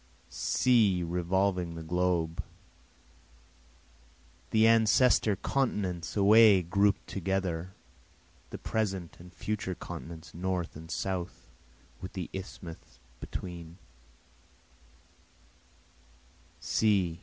[0.31, 2.43] See revolving the globe,
[4.49, 7.75] The ancestor continents away group'd together,
[8.49, 11.51] The present and future continents north and south,
[12.01, 13.77] with the isthmus between.